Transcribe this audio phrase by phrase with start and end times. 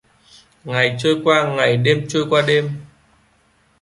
[0.63, 2.69] Ngày trôi qua ngày đêm trôi qua đêm